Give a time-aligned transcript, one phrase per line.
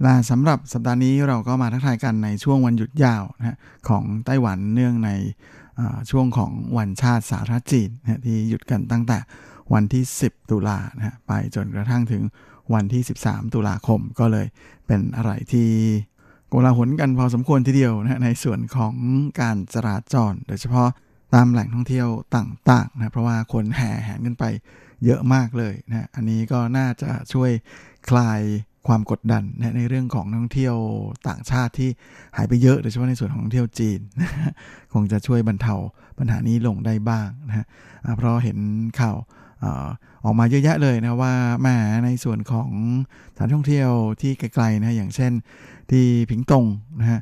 [0.00, 5.10] แลาสำหรับสัปดาห์นี้เราก็มาทักทายกันในช่วงวันหยุดยาวนะของไต้หวันเนื่องใน
[6.10, 9.18] ช่วงของวันชาติสาธารณจีนนะที่หยุดกันตั้งแต่
[9.72, 12.22] วันที่ 10 ตุลานะไปจนกระทั่งถึง
[12.74, 14.46] วันที่ 13 ตุลาคมก็เลย
[14.86, 15.68] เป็นอะไรที่
[16.48, 18.94] โกลาหลกันพอสมควรทีเดียวนะในส่วนของ
[19.40, 20.88] การจราจร โดยเฉพาะ
[21.34, 24.44] ตามแหล่งท่องเที่ยวต่างๆนะเพราะว่าคนแห่แหนกันไป
[25.04, 27.50] เยอะมากเลยนะอันนี้ก็น่าจะช่วย
[28.08, 28.40] คลาย
[28.88, 30.76] ความกดดันนะในเรื่องของนักท่องเที่ยว
[31.28, 31.90] ต่างชาติที่
[32.36, 34.30] หายไปเยอะโดยเฉพาะในส่วนของนักท่องเที่ยวจีนนะ
[34.94, 35.74] คงจะช่วยบรรเทา
[36.18, 37.66] ปัญหานี้ลงได้บ้างนะฮะ
[38.16, 38.58] เพราะเห็น
[39.00, 39.16] ข่าว
[39.62, 39.88] ออ
[40.24, 41.68] ออกมาเยอะแยะเลยนะว่าแหม
[42.04, 42.70] ในส่วนของ
[43.34, 45.32] สถานท่องเที่ยวที่ไกลๆนะอย่างเช่น
[45.92, 46.64] ที่ผิงตง
[47.00, 47.20] นะฮะ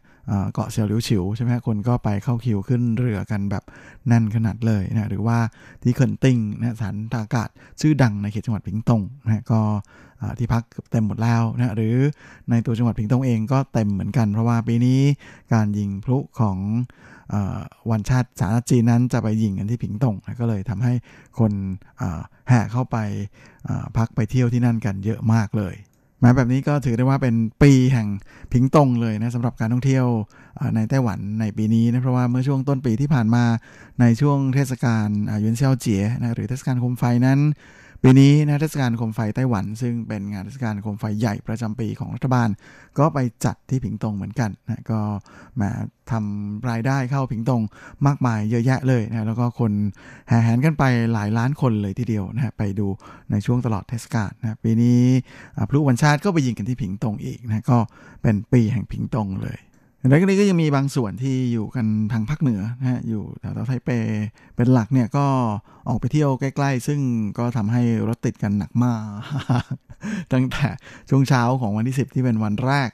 [0.52, 3.64] เกาะเซียวหลิวฉิวใช่ไหมฮะคนก็ไปเข้าคิวขึ้นเรือกันแบบ
[4.06, 5.38] แน่นขนาดเลยนะหรือว่า
[5.82, 7.48] ที่เคินติงนะสถานทางอากาศ
[7.80, 9.60] ชื่อดังในเขตจังหวัดผิงตงนะฮะก็
[10.38, 11.96] ที่พักเกือบเต็มหมดแล้วนะหรือ
[12.50, 15.00] ในตัวจังหวัดผิงตงเองก็เต็มเหมือนกัน เพราะว่าปีนี้
[15.52, 16.58] การยิงพลุของ
[17.32, 17.34] อ
[17.90, 20.92] วันชาติสาธารณจีนนั้นจะไปยิงกันที่ผิงตงนะก็เลยทำให้
[21.38, 21.52] คน
[22.48, 22.96] แห่เข้าไป
[23.96, 25.74] พักไปเที่ยวที่นั่นกันเยอะมากเลย
[26.22, 28.08] มาแบบนี้ก็ถือได้ว่าเป็นปีแห่ง
[28.52, 30.06] พิงตงเลยนะสำหรับการท่องเที่ยว
[30.74, 33.44] ในไต้หวันในปีนี้นะเพราะว่าเมื่อช่วงต้นปีที่ผ่านมา
[34.00, 37.38] ในช่วงเทศกาลหยวนเซียวเจียนะหรือเทศกาลโคมไฟนั้น
[38.04, 42.48] ปีนี้นะเทศกาลโคมไฟไต้หวัน ซึ่งเป็นงานเทศกาลโคมไฟใหญ่ประจำปีของรัฐบาล
[42.98, 45.00] ก็ไปจัดที่ผิงตงเหมือนกันนะก็
[45.60, 45.70] มา
[46.10, 47.62] ทำรายได้เข้าผิงตง
[48.06, 49.72] มากมายเยอะแยะเลยนะแล้วก็คน
[50.28, 52.86] แห่แหนกันไปหลายล้านคนเลยทีเดียวนะไปดู
[53.30, 55.02] ในช่วงตลอดเทศกาลนะปีนี้
[55.68, 57.78] พลุวันชาติก็ไปยิงกันที่ผิงตงอีกนะก็
[58.22, 59.58] เป็นปีแห่งผิงตงเลย
[60.08, 63.90] แล้วก็นี้ก็ยังมีบางส่วนที่อยู่กันทางภาคเหนือนะฮะอยู่แถวไทเป
[64.56, 65.26] เป็นหลักเนี่ยก็
[65.88, 67.00] ออกไปเที่ยวใกล้ ๆ ซึ่ง
[67.38, 69.00] ก็ทำให้รถติดกันหนักมาก
[70.32, 70.66] ตั้งแต่
[71.10, 72.90] ช่วงเช้าของวันที่ 10 ที่เป็นวันแรก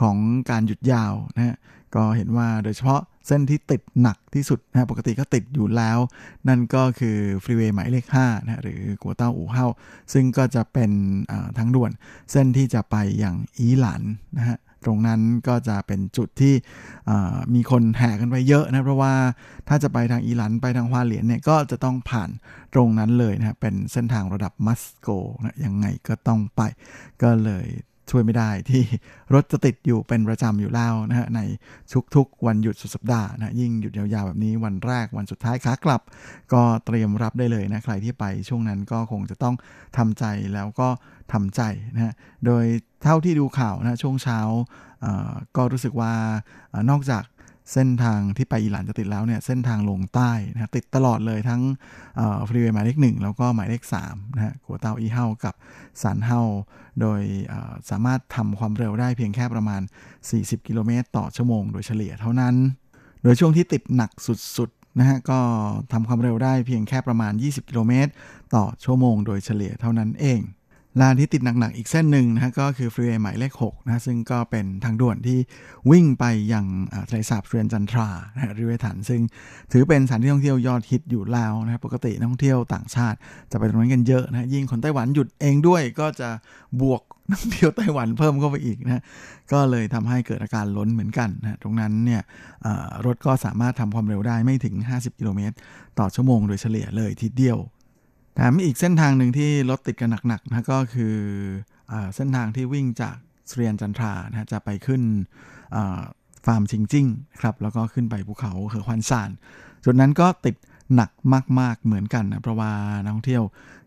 [0.00, 0.16] ของ
[0.50, 1.56] การหยุดยาวนะฮะ
[1.94, 5.98] ก็เห็นว่าโดยเฉพาะเส้นที่ติดหนักที่สุดนะฮะปกติก็ติดอยู่แล้ว
[6.48, 9.66] นั่นก็คือฟรีเวย์หมายเลข5นะฮะหรือกัวเต้าอู่เฮา
[10.12, 10.90] ซึ่งก็จะเป็น
[11.30, 11.90] อ่าทางด่วน
[12.30, 14.02] เส้นที่จะไปอย่างอีหลัน
[14.38, 16.54] นะฮะ ตรงนั้นก็จะเป็นจุดที่
[17.54, 19.14] มีคนแห่กันไปเยอะนะเพราะว่า
[19.68, 22.30] ถ้าจะไปทางอีหลันไปทางฮวาเหลียนเนี่ยก็จะต้องผ่าน
[22.74, 25.08] ตรงนั้นเลยนะฮะเป็นเส้นทางระดับมัสโก
[25.44, 26.62] นะยังไงก็ต้องไป
[27.22, 27.66] ก็เลย
[28.10, 28.82] ช่วยไม่ได้ที่
[29.34, 31.40] รถจะติดอยู่เป็นประจำอยู่แล้วนะฮะใน
[32.14, 36.02] ทุกๆ วันหยุดสุดสัปดาห์นะยิ่งหยุดยาวๆแบบนี้วันแรกวันสุดท้ายขากลับ
[36.52, 39.54] ก็เตรียมรับได้เลยนะใครที่ไปช่วงนั้นก็คงจะต้อง
[39.96, 40.88] ทำใจแล้วก็
[41.32, 41.62] ทำใจ
[41.94, 42.12] นะฮะ
[42.46, 42.64] โดย
[43.02, 44.38] เท่าที่ดูข่าวนะช่วงเช้า
[45.56, 46.12] ก็รู้สึกว่า
[46.90, 47.24] นอกจาก
[47.72, 51.62] เส้นทางที่ไปอีหลันจะติดแล้วเนี่ยเส้นทางลงใต้นะฮะติดตลอดเลยทั้ง
[52.48, 55.54] ฟรีเวย์หมายเลขหนึ่งแล้วก็หมายเลข3นะฮะกัวเตาอีเฮากับ
[56.02, 56.40] สันเฮา
[57.00, 57.20] โดย
[57.90, 59.82] สามารถทำความเร็วได้เพียงแค่ประมาณ
[60.24, 62.54] 40 กิโลเมตรต่อชั่วโมงโดยเฉลี่ยเท่านั้น
[63.22, 65.40] โดยช่วงที่ติดหนักสุดๆนะฮะก็
[65.92, 68.10] ทำความเร็วได้เพียงแค่ประมาณ 20 กิโลเมตร
[68.54, 70.40] ต่อชั่วโมงโดยเฉลี่ยเท่านั้นเอง
[71.00, 75.38] ลานที่ติดหนักๆอีกเส้นหนึ่งนะฮะก็คือฟรีเวย์หมายเลข6นะซึ่งก็เป็นทางด่วนที่
[75.90, 79.20] วิ่งไปยังอ่าทะเลสาบเรียนจันทรานะฮะริเวถัน ซึ่ง
[79.72, 83.18] ถือเป็นสถานที่ท่องเที่ยวยอดฮิตอยู่แล้วนะปกตินักท่องเที่ยวต่างชาติ
[83.50, 86.28] จะไปตรงนั้นกันเยอะนะยิ่งคนไต้หวันหยุดเองด้วยก็จะ
[86.82, 89.02] บวกนักท่องเที่ยวไต้หวันเพิ่มเข้าไปอีกนะ
[89.52, 92.22] ก็เลยทำให้เกิดอาการล้นเหมือนกันนะตรงนั้นเนี่ย
[93.06, 95.54] รถก็สามารถทำความเร็วได้ไม่ถึง 50 กิโลเมตร
[95.98, 97.58] ต่อชั่วโมงโดยเฉลี่ยเลยทีเดียว
[98.54, 101.16] มีอีกเส้นทางหนึ่งที่รถติดกันหนักๆนะก็คือ
[101.92, 103.16] อเส้นทางที่วิ่งจาก
[103.56, 105.02] เรียนจันทรานะจะไปขึ้น
[106.46, 107.06] ฟาร์มชิงจิ้ง
[107.40, 109.30] ครับแล้วก็ขึ้นไปภูเขาเหอควันซาน
[109.84, 110.56] จุดนั้นก็ติด
[110.94, 111.10] หนัก
[111.60, 112.72] มาก ๆเหมือนกันนะเพราะว่า
[113.02, 113.42] นักท่องเที่ยว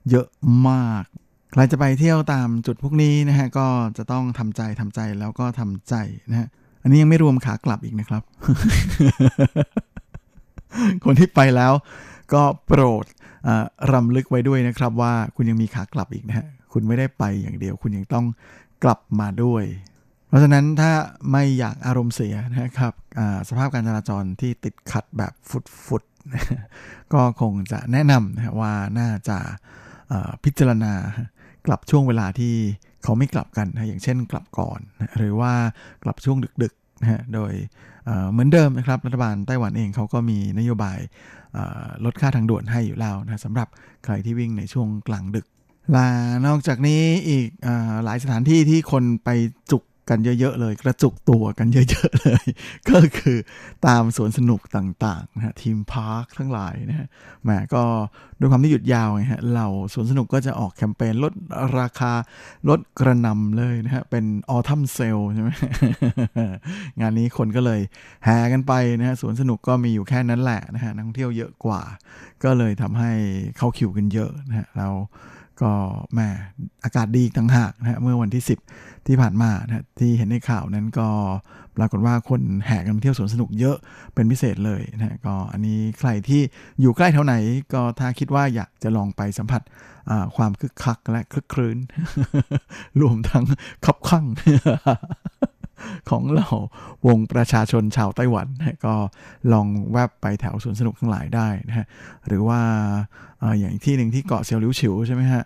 [0.09, 0.27] เยอะ
[0.69, 1.03] มาก
[1.51, 3.67] ใครจะไปเที่ยวตามจุดพวกนี้นะฮะก็
[3.97, 5.95] จะต้องทำใจทำใจแล้วก็ทำใจ
[6.29, 6.47] นะฮะ
[6.83, 8.23] อันนี้ยังไม่รวมขากลับอีกนะครับ
[11.05, 11.73] คนที่ไปแล้ว
[12.33, 13.05] ก็โปรด
[13.93, 18.25] รำลึกไว้ด้วยนะครับว่าคุณยังมีขากลับอีกนะฮะคุณไม่ได้ไปอย่างเดียว คุณยังต้อง
[18.83, 19.63] กลับมาด้วย
[20.27, 20.91] เพราะฉะนั้นถ้า
[21.31, 22.93] ไม่อยากอารมณ์เสียนะครับ
[23.49, 25.33] สภาพการจราจรที่ติดขัดแบบ
[25.85, 29.37] ฟุดๆก็คงจะแนะนำนะว่าน่าจะ
[30.43, 30.93] พิจารณา
[31.67, 32.55] กลับช่วงเวลาที่
[33.03, 34.79] เขาไม่กลับกันนะอย่างเช่นกลับก่อน
[35.17, 35.53] หรือว่า
[36.03, 37.53] กลับช่วงดึกๆนะโดย
[38.31, 40.99] เหมือนเดิมนะครับรัฐบาลไต้หวันเองเขาก็มีนโยบาย
[42.05, 43.67] ลดค่าทางด่วนให้อยู่แล้วนะสำหรับ
[44.05, 45.45] ใครที่วิ่งในช่วงกลางดึก
[45.95, 46.07] ลา
[46.47, 47.69] นอกจากนี้อีกอ
[48.03, 49.29] หลายสถานที่ที่คนไป
[49.71, 52.45] จุก กันเยอะๆเลย กระจุกตัวกันเยอะๆเลย
[52.89, 53.37] ก็คือ
[53.87, 57.07] ตามสวนสนุกต่างๆนะฮะ theme park ทั้งหลายนะฮะ
[57.43, 57.83] แหมก็
[58.39, 61.33] ด้วยความที่หยุดยาวไงฮะเราสวนสนุกก็จะออกแคมเปญลด
[61.79, 62.13] ราคา
[62.69, 65.49] ลดกระหน่ำเลยนะฮะเป็น autumn sale ใช่ไหม
[66.99, 67.79] งานนี้คนก็เลย
[68.25, 71.81] แห่กันไปนะฮะสวนสนุกก็มีอยู่แค่นั้นแหละนะฮะนักท่องเที่ยวเยอะกว่า
[72.43, 73.11] ก็เลยทำให้
[73.57, 74.89] เข้าคิวกันเยอะนะฮะเรา
[75.61, 75.71] ก็
[76.13, 76.19] แหม
[76.83, 78.43] อากาศดีต่างหากนะฮะเมื่อวันที่
[78.75, 81.09] 10 ที่ผ่านมานะฮะที่เห็นในข่าวนั้นก็
[81.77, 83.77] ปรากฏว่าคนแห่กันเที่ยวสวนสนุกเยอะ
[84.13, 86.41] เป็นพิเศษเลยนะฮะก็อันนี้ใครที่
[86.81, 87.35] อยู่ใกล้แถวไหน
[87.73, 89.61] ก็ถ้าคิดว่าอยากจะลองไปสัมผัส
[90.35, 91.77] ความคึกคักและคลึกครื้น
[93.01, 93.45] รวมทั้ง
[93.85, 94.25] คับข้าง
[96.09, 96.47] ของเรา
[97.07, 98.95] วงประชาชนชาวไต้หวันนะก็
[99.53, 101.85] ลองแวบไปแถวสวนสนุกทั้งหลายได้นะฮะ
[102.27, 102.59] หรือว่า
[103.59, 105.43] อย่างที่หนึ่งที่เกาะเซียวหลิวฉิวใช่ไหมฮะ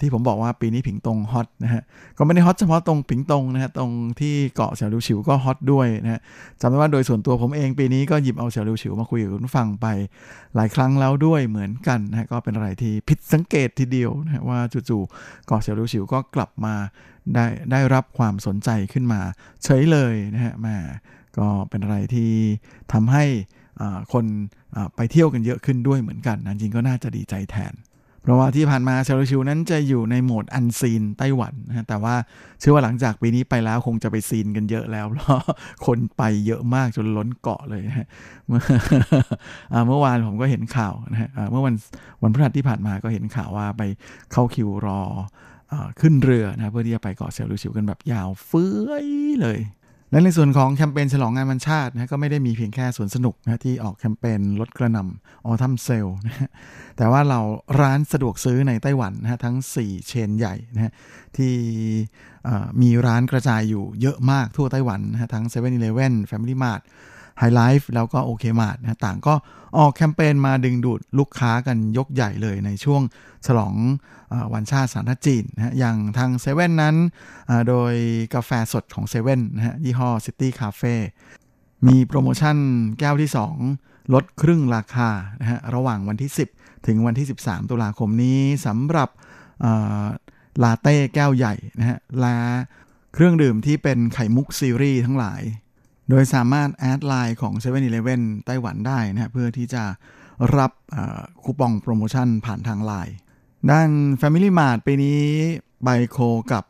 [0.00, 1.82] ที่ผมบอกว่าปีนี้ผิงตงฮอตนะฮะ
[2.18, 3.90] ก็ไม่ได้ฮอตเฉพาะตรงผิงตงนะฮะตรง
[4.20, 6.20] ที่เกาะเซียวหลิวฉิวก็ฮอตด้วยนะฮะ
[6.60, 9.86] จำได้ว่าโดยส่วนตัวผมเองปีนี้ก็หยิบเอาเซียวหลิวฉิวมาคุยกับคุณฟังไป
[10.56, 16.74] หลายครั้งแล้วด้วยเหมือนกันนะฮะก็เป็นอะไรที่ผิดสังเกตทีเดียวนะฮะว่าจู่ๆเกาะเซียวหลิวฉิวก็กลับมา
[17.34, 19.20] ได้ได้รับความสนใจขึ้นมา
[19.64, 20.76] เฉยเลยนะฮะแมา
[21.38, 22.30] ก็เป็นอะไรที่
[22.92, 23.24] ทำให้
[24.12, 24.24] คน
[24.96, 27.74] ไปเที่ยวกันเยอะขึ้นด้วยเหมือนกันนะจริงก็น่าจะดีใจแทน
[28.22, 32.14] เพราะว่าที่ผ่านมาเสี่ยวหลิวชิวนั้นจะอยู่ในโหมด unseen ไต้หวันนะฮะแต่ว่า
[32.60, 35.40] เชื่อว่าหลังจากปีนี้ไปแล้วคงจะไป seen กันเยอะแล้วเพราะ
[35.86, 38.06] คนไปเยอะมากจนล้นเกาะเลยนะฮะ
[38.46, 38.62] เมื่อ
[39.88, 41.74] เมื่อวานผมก็เห็นข่าวนะฮะเมื่อวัน
[42.22, 43.82] วันพฤหัสที่ผ่านมาก็เห็นข่าวว่าไป
[44.32, 45.00] เข้าคิวรอ
[46.00, 48.70] ขึ้นเรือนะเพื่อที่จะไปเกาะเสี่ยวหลิวชิวกันแบบยาวเฟื้อ
[49.04, 49.06] ย
[49.42, 49.58] เลย
[50.10, 56.50] และในส่วนของแคมเปญฉลองงานวันชาตินะก็ไม่ได้มีเพียงแค่สวนสนุกนะที่ออกแคมเปญลดกระหน่ำ autumn sale นะ
[56.96, 57.40] แต่ว่าเรา
[57.80, 60.92] ร้านสะดวกซื้อในไต้หวันนะทั้ง 4 เชนใหญ่นะ
[61.36, 61.54] ที่
[62.82, 65.70] มีร้านกระจายอยู่เยอะมากทั่วไต้หวันนะฮะทั้ง7 e เ e ่
[66.10, 66.82] e อ Family Mart
[67.40, 69.34] High Life แล้วก็โอเคมาร์ทนะต่างก็
[69.78, 73.02] ออกแคมเปญมาดึงดูดลูกค้ากันยกใหญ่เลยในช่วง
[73.46, 73.74] ฉลอง
[74.32, 76.96] อวันชาติสาธารณรัฐจีนนะฮะอย่างทางเซเว่นนั้น
[77.68, 77.94] โดย
[78.34, 80.94] กาแฟสดของเซเว่นนะฮะยี่ห้อ City Cafe
[81.86, 82.56] มีโปรโมชั่น
[82.98, 83.30] แก้วที่
[83.72, 85.08] 2 ลดครึ่งราคา
[85.40, 89.08] นะฮะระหว่างวันที่ 10 ถึงวันที่ 13 ตุลาคมนี้สำหรับ
[90.62, 92.36] ลาเต้แก้วใหญ่นะฮะและ
[93.14, 95.42] เครื่องดื่มที่เป็นไข่มุกซีรีส์ทั้งหลาย
[96.10, 99.84] โดยสามารถแอดไลน์ของ 7 e เ e ่ e อไต้หวันได้นะเพื่อที่จะ
[100.56, 100.72] รับ
[101.42, 103.16] คูปองโปรโมชั่นผ่านทางไลน์
[103.70, 105.18] ด้าน Family Mart ปีนี้
[105.84, 106.18] ไบโค
[106.52, 106.64] กับ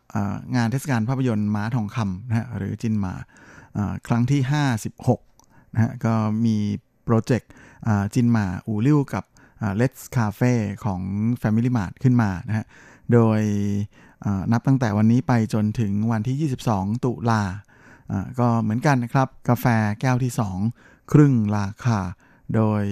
[0.56, 3.14] งานเทศกาลภาพยนตร์ม้าทองคำนะฮะหรือจินมา
[4.06, 4.40] ครั้งที่
[5.06, 6.56] 56นะฮะก็มี
[7.04, 7.50] โปรเจกต์
[8.14, 9.24] จินมาอูริ้วกับ
[9.62, 10.52] อ่า Let's Cafe
[10.84, 11.00] ของ
[11.42, 12.66] Family Mart ขึ้นมานะฮะ
[13.12, 13.40] โดย
[14.52, 17.54] นับตั้งแต่วันนี้ไปจนถึงวันที่ 22 ตุลาอ่า
[18.38, 19.66] ก็เหมือนกันนะครับ กาแฟ
[20.00, 20.32] แก้วที่
[20.70, 21.98] 2 ครึ่งราคา
[22.54, 22.82] โดย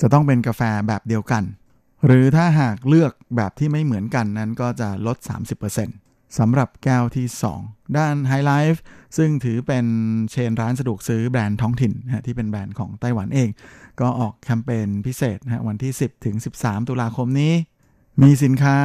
[0.00, 1.44] จะต้องเป็นกาแฟแบบเดียวกัน
[2.06, 5.16] หรือถ้าหากเลือกแบบที่ไม่เหมือนกันนั้นก็จะลด
[5.78, 7.26] 30%สำหรับแก้วที่
[7.62, 8.78] 2 ด้าน High Life
[9.16, 9.86] ซึ่งถือเป็น
[10.30, 13.48] เชนร้านสะดวกซื้อแบรนด์ท้องถิ่นนะที่เป็นแบรนด์ของไต้หวันเอง
[14.00, 17.52] ก็ออกแคมเปญพิเศษนะวันที่ 10 ถึง 13 ตุลาคมนี้
[18.20, 18.78] มีสินค้า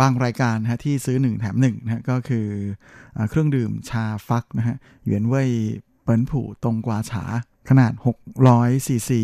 [0.00, 2.46] บางรายการนะฮะที่ซื้อ 1 แถม1นะฮะก็คือ
[3.16, 5.50] อเครื่องดื่มชาฟักนะฮะเหวียนเว่ย
[6.02, 7.24] เปิ้นผู่ตรงกวาฉา
[7.68, 7.92] ขนาด
[8.38, 9.22] 600ซีซี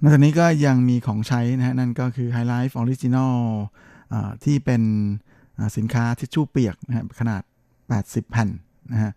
[0.00, 3.34] นอกจากนี้ก็ยังมีของใช้นะฮะนั่นก็คือ High Life Original
[4.44, 4.82] ที่เป็น
[5.76, 7.42] สินค้าทิชชู่เปียกนะฮะขนาด
[7.88, 8.48] 80 แผ่น
[8.92, 9.12] นะฮะ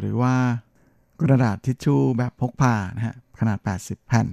[0.00, 0.34] หรือว่า
[1.20, 4.26] กระดาษทิชชู่แบบพกพานะฮะขนาด 80 แผ่น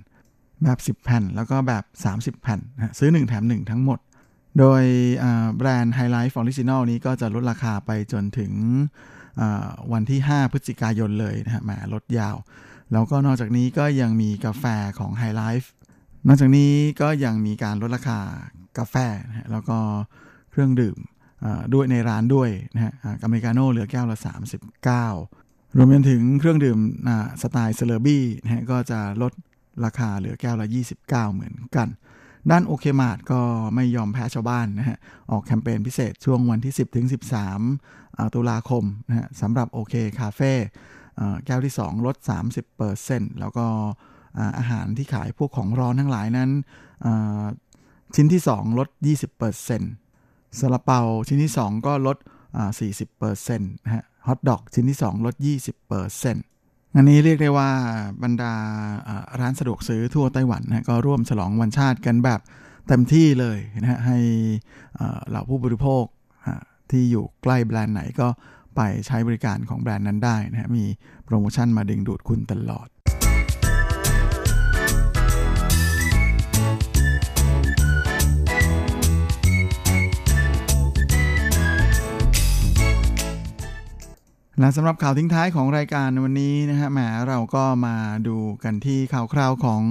[0.64, 4.00] แบบ 10 แผ่น แล้วก็แบบ 30 แผ่นนะซื้อ 1 แถม 1 ทั้งหมด
[4.60, 4.84] โดย
[5.58, 8.52] แบรนด์ High Life Original นี้ก็จะลดราคาไปจนถึง
[9.94, 12.36] วันที่ 5 พฤศจิกายนเลยนะฮะแหมลดยาว
[12.92, 14.66] แล้วก็นอกจากนี้ก็ยังมีกาแฟ
[15.00, 15.68] ของ High Life
[16.28, 18.20] นอกจากนี้ก็ยังมีการลดราคา
[18.78, 18.96] กาแฟ
[19.28, 19.78] นะฮะแล้วก็
[20.52, 20.98] เครื่องดื่ม
[21.74, 24.18] ด้วยในร้านด้วยนะฮะอาอเมริกาโน่เหลือแก้วละ
[24.98, 26.80] 39 รวมไปถึงเครื่องดื่ม
[27.42, 29.34] สไตล์เซเลบี้นะฮะก็จะลด
[29.86, 30.68] ราคาเหลือแก้วละ
[31.02, 31.88] 29 เหมือนกัน
[32.52, 33.42] ด้าน OK Mart ก็
[33.76, 34.98] ไม่ยอมแพ้ชาวบ้านนะฮะ
[35.32, 37.08] ออกแคมเปญพิเศษช่วงวันที่ 10 ถึง
[37.60, 40.54] 13อ่าตุลาคมนะฮะสำหรับ OK Cafe
[41.46, 42.16] แก้วที่ 2 ลด
[42.80, 43.66] 30%แล้วก็
[44.58, 46.50] อาหารที่ขายพวกของร้อนทั้งหลายนั้น
[48.16, 48.90] ชิ้นที่ 2 ลด
[49.80, 52.18] 20%ซาลาเปาชิ้นที่ 2 ก็ลด
[52.58, 52.72] อ่า
[53.18, 55.36] 40%นะฮะ ฮอทดอกชิ้นที่ 2 ลด
[56.00, 56.53] 20%
[56.96, 57.70] งานนี้เรียกได้ว่า
[58.24, 58.54] บรรดา
[59.40, 62.40] ร้านสะดวกซื้อทั่วไต้หวันนะก็ร่วมฉลองวันชาติกันแบบ
[62.88, 64.18] เต็มที่เลยนะฮะให้
[65.30, 66.04] เหล่าผู้บริโภค
[66.92, 68.28] ที่อยู่ใกล้แบรนด์ไหนก็
[68.76, 70.86] ไปใช้บริการของแบรนด์นั้นได้นะฮะมี
[71.26, 72.88] โปรโมชั่นมาดึงดูดคุณตลอด
[84.60, 87.96] และสำหรับข่าวทิ้งท้ายของรายการวันนี้นะฮะแหมเราก็มา
[88.28, 89.84] ดูกันที่ข่าวคราวของ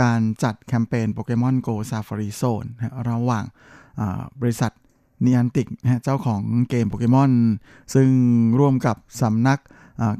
[0.00, 2.80] การจัดแคมเปญโปเกมอน Go Safari Zone น
[3.10, 3.44] ระหว่าง
[4.40, 4.72] บริษัท
[5.24, 7.32] นีอันติกนะเจ้าของเกมโปเกมอน
[7.94, 8.08] ซึ่ง
[8.60, 9.58] ร่วมกับสำนัก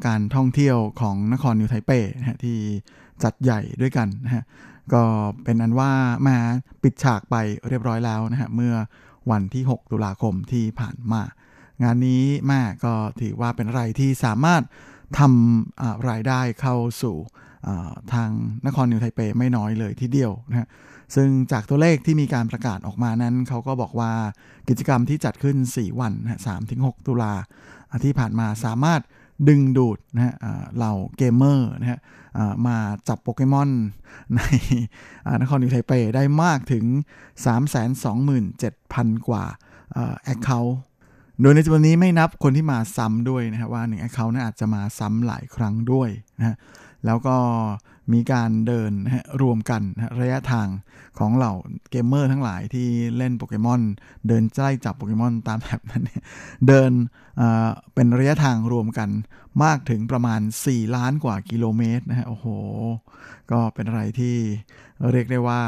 [0.06, 2.58] การท่องเที่ยวของนครนิวไทเปนะที่
[3.22, 4.44] จัดใหญ่ด้วยกันนะฮะ
[4.92, 5.02] ก็
[5.44, 5.92] เป็นอันว่า
[6.28, 6.36] มา
[6.82, 7.36] ปิดฉากไป
[7.68, 8.74] เรียบร้อยแล้วนะฮะเมื่อ
[9.30, 11.22] วันที่ 6 ตุลาคมที่ผ่านมา
[11.82, 14.62] งานนี้แม่ก็ถือว่าเป็นอะไรที่สามารถ
[15.18, 17.16] ทำรายได้เข้าสู่
[18.12, 18.30] ทาง
[18.66, 20.68] นครนิวไทเปไม่น้อยเลยทีเดียวนะฮะ
[21.14, 24.12] ซึ่งจากตัวเลขที่มีการประกาศออกมานั้น เขาก็บอกว่า
[24.68, 26.40] กิจกรรมที่จัดขึ้น 4 วันนะฮะ
[26.72, 27.34] 3-6 ตุลา
[28.04, 29.00] ที่ผ่านมาสามารถ
[29.48, 30.34] ดึงดูดนะฮะ
[30.76, 32.00] เหล่าเกมเมอร์นะฮะ
[32.66, 32.76] มา
[33.08, 33.70] จับโปเกมอน
[34.36, 34.40] ใน
[35.40, 36.84] นครนิวไทเปได้มากถึง
[38.06, 39.44] 327,000 กว่า
[40.24, 40.76] account
[41.42, 46.56] โดยในจำนวนนี้ไม่นับคนที่มาซ้ำด้วยนะครับว่าหนึ่ง account นั้นอาจจะมาซ้ำหลายครั้งด้วยนะฮะ
[47.06, 47.36] แล้วก็
[48.12, 50.68] มีการเดินนะฮะรวมกันนะระยะทาง
[51.18, 51.52] ของเหล่า
[51.90, 53.80] เกมเมอร์ทั้งหลายที่เล่นโปเกมอน
[54.28, 56.22] เดินไล่จับโปเกมอนตามแบบนั้นเนี่ย
[56.66, 56.90] เดิน
[57.36, 59.08] เเป็นระยะทางรวมกัน
[59.64, 62.46] มากถึงประมาณ 4 ล้านกว่ากิโลเมตรนะฮะโอ้โห
[63.50, 64.36] ก็เป็นอะไรที่
[65.12, 65.62] เรียกได้ว่า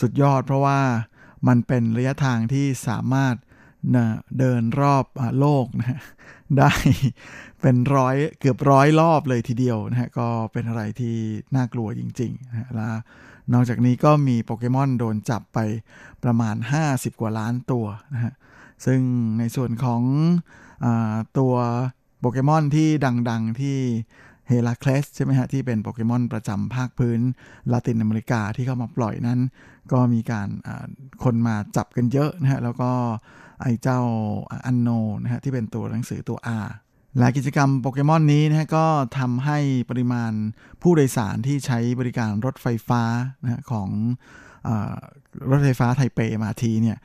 [0.00, 0.80] สุดยอดเพราะว่า
[1.48, 3.34] มันเป็นระยะทางที่สามารถ
[3.94, 4.04] นะ
[4.38, 5.98] เดินรอบอโลกนะฮะ
[6.58, 6.72] ได้
[7.60, 11.16] เป็นร้อยเกือบร้อยรอบเลยทีเดียวนะฮะก็เป็นอะไรที่
[11.56, 12.88] น่ากลัวจริงๆนะและ
[13.52, 15.58] นอกจากนี้ก็มีโปเกมอนโดนจับไป
[16.24, 16.56] ประมาณ
[16.88, 18.32] 50 กว่าล้านตัวนะฮะ
[18.86, 19.00] ซึ่ง
[19.38, 20.02] ในส่วนของ
[20.84, 20.86] อ
[21.38, 21.54] ตัว
[22.20, 22.88] โปเกมอนที่
[23.30, 23.78] ดังๆที่
[24.48, 27.20] เฮล a คลสใช่ไหมฮะ ที่เป็นโปเกมอนประจำภาคพื้น
[27.72, 29.40] ลาตินอเมริกาที่เข้ามาปล่อยนั้น
[29.92, 30.48] ก็มีการ
[31.24, 32.90] คนมาจับกันเยอะนะฮะ แล้วก็
[33.62, 34.00] ไอ้เจ้า
[34.66, 34.88] อันโน
[35.22, 36.68] นะฮะที่เป็นตัวหนังสือตัว R
[37.18, 38.86] และกิจกรรมโปเกมอนนี้นะฮะก็
[39.18, 39.58] ทำให้
[39.90, 40.32] ปริมาณ
[40.82, 43.02] ผู้โดยสารที่ใช้บริการรถไฟฟ้า
[43.42, 43.88] นะฮะของ
[44.66, 44.70] อ
[45.50, 46.98] รถไฟฟ้าไทเปมาทีเนี่ย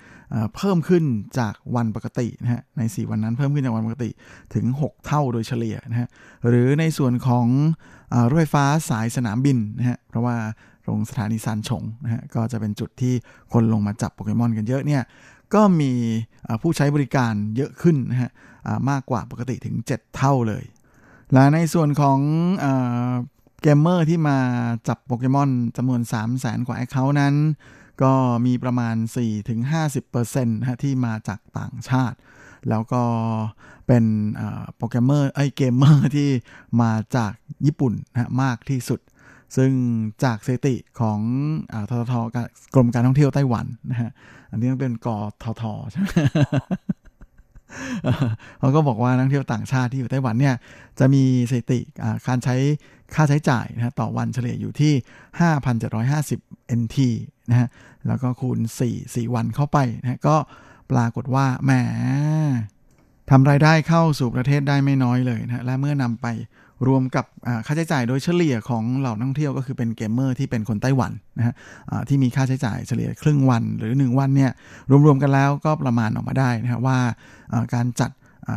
[0.56, 1.04] เพิ่มขึ้น
[1.40, 4.10] จากวันปกตินะฮะใน 4 วันนั้นเพิ่มขึ้นจากวันปกติ
[4.54, 6.08] ถึง 6 เท่าโดยเฉลี่ยนะฮะ
[6.48, 7.48] หรือในส่วนของ
[8.14, 10.36] อรถไฟฟ้าสายสนามบินนะฮะเพราะว่า
[10.86, 13.14] ตรงสถานีซานฉงนะฮะก็จะเป็นจุดที่
[13.54, 15.02] คนลงมาจับโปเกมอนกันเยอะเนี่ย
[15.54, 15.92] ก็มี
[16.62, 18.32] ผู้ใช้บริการเยอะขึ้นนะฮะ
[18.90, 20.64] มากกว่าปกติถึง 7 เท่าเลย
[21.34, 22.20] และในส่วนของ
[23.62, 24.38] เกมเมอร์ที่มา
[24.88, 27.36] จับโปเกมอนจำนวน 3 แสนกว่า account นั้น
[28.04, 28.14] ก็
[28.46, 28.96] มีประมาณ
[29.74, 32.18] 4-50%นะฮะที่มาจากต่างชาติ
[32.70, 33.04] แล้วก็
[33.88, 34.04] เป็น
[34.76, 36.30] โปรแกรมเมอร์เอ้ยเกมเมอร์ที่
[36.82, 37.34] มาจาก
[37.66, 39.00] ญี่ปุ่นนะมากที่สุด
[39.56, 39.72] ซึ่ง
[40.24, 41.20] จากสถิติของ
[41.74, 42.14] อททท
[42.74, 44.12] กรมการท่องเที่ยวไต้หวันนะฮะ
[44.52, 45.08] อันนี้ต้องเป็นก
[45.44, 46.08] ททใช่ไหม
[48.60, 50.56] เขาก็บอกว่านักท่องเที่ยวต่างชาติที่อยู่ไต้หวันเนี่ย
[51.00, 51.80] จะมีสถิติ
[52.28, 52.56] การใช้
[53.14, 54.94] ค่าใช้จ่ายนะฮะต่อวันเฉลี่ยอยู่ที่
[55.82, 56.98] 5,750 NT
[57.50, 57.68] นะฮะ
[58.08, 60.36] แล้วก็คูณ 4 4 วันเข้าไปนะฮะก็
[60.92, 61.72] ปรากฏว่าแหม
[63.30, 66.28] ทำรายได้เข้าสู่ประเทศได้ไม่น้อยเลยนะฮะและเมื่อนำไป
[66.88, 67.26] รวมกับ
[67.66, 71.56] ค่าใช้จ่ายโดยเฉลี่ยของเหล่านักท่องเที่ยวก็คือเป็นเกมเมอร์ที่เป็นคนไต้หวันนะฮะ
[72.08, 74.52] ที่มีค่าใช้จ่ายเฉลี่ยครึ่งวันหรือ 1 วันเนี่ย
[75.06, 76.98] รวมๆกันแล้วก็ประมาณออกมาได้นะครับว่า
[77.74, 78.12] การจัด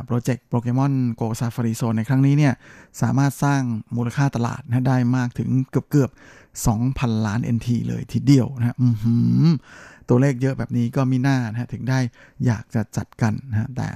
[0.06, 2.54] โปรเจกต์ Pokemon GO Safari Zone ในครั้งนี้เนี่ย
[3.02, 3.62] สามารถสร้าง
[3.96, 6.10] มูลค่าตลาดนะได้มากถึงเกือบเกือบ
[6.68, 9.44] 2,000 ล้าน NT เลยทีเดียวนะฮะอื้อหือ
[10.08, 11.98] ตัวเลขเยอะแบบนี้ก็มิน่านะฮะถึงได้
[12.46, 13.88] อยากจะจัดกันนะฮะแต่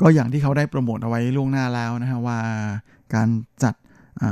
[0.00, 2.38] ก็อย่างที่เขาได้โปรโมทเอาไว้ล่วงหน้าแล้วนะฮะว่า
[3.14, 3.28] การ
[3.64, 3.74] จัด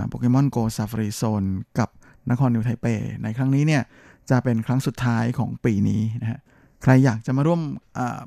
[0.08, 1.44] Pokemon GO Safari Zone
[1.78, 1.88] กับ
[2.30, 2.86] นครนิวไทเป
[3.22, 3.82] ในครั้งนี้เนี่ย
[4.30, 6.40] จะเป็นครั้งสุดท้ายของปีนี้นะฮะ
[6.82, 7.60] ใครอยากจะมาร่วม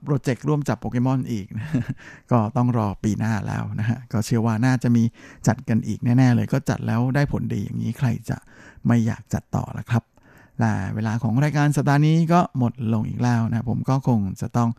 [0.04, 1.68] โปรเจกต์ร่วมจับโปเกมอนอีกนะ
[2.32, 5.04] ก็ต้องรอปีหน้าแล้วนะฮะก็เชื่อว่าน่าจะมี
[5.48, 8.38] จัดกันอีกแน่ ๆ เลยก็จัดแล้วได้ผลดีอย่างนี้ใครจะ
[8.88, 10.04] ไม่อยากจัดต่อละครับ
[10.60, 14.70] และเวลาของรายการสัปดาห์นี้ก็หมดลงอีกแล้วนะผมก็คงจะต้อง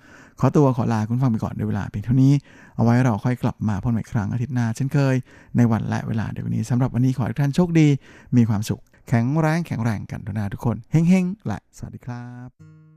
[0.41, 2.33] ขอตัวขอลาคุณฟังไปก่อนในเวลาเพียงเท่านี้
[2.77, 5.15] เอาไว้เราค่อยกลับมาพบกันอีกครั้งอาทิตย์หน้าเช่นเคย
[5.57, 7.89] ในวันและเวลาเดียวกันนี้สำหรับวันนี้ขอให้ทุกท่านโชคดี
[8.37, 12.96] มีความสุข แข็งแรงแข็งแรงกันทุกนาทุกคนเฮ้งๆและสวัสดีครับ